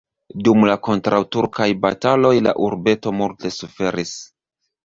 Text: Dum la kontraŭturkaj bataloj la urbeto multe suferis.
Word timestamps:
Dum 0.45 0.63
la 0.69 0.77
kontraŭturkaj 0.87 1.69
bataloj 1.83 2.33
la 2.47 2.57
urbeto 2.69 3.15
multe 3.21 3.53
suferis. 3.59 4.19